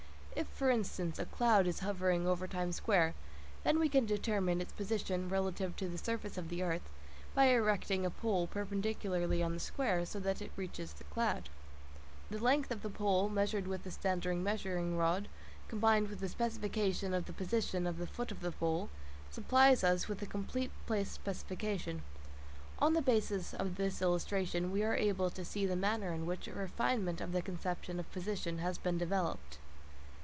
[0.33, 3.13] If, for instance, a cloud is hovering over Times Square,
[3.65, 6.81] then we can determine its position relative to the surface of the earth
[7.35, 11.49] by erecting a pole perpendicularly on the Square, so that it reaches the cloud.
[12.31, 15.27] The length of the pole measured with the standard measuring rod,
[15.67, 18.89] combined with the specification of the position of the foot of the pole,
[19.29, 22.01] supplies us with a complete place specification.
[22.79, 26.47] On the basis of this illustration, we are able to see the manner in which
[26.47, 29.59] a refinement of the conception of position has been developed.